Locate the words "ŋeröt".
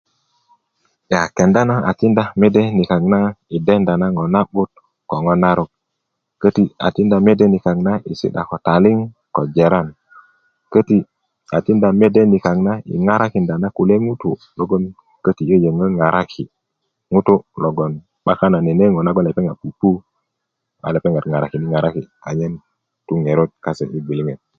23.25-23.51